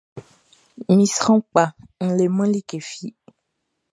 Mi 0.95 1.05
sran 1.15 1.39
kpa 1.49 1.65
n 2.05 2.09
leman 2.17 2.49
like 2.53 2.77
fi. 2.89 3.07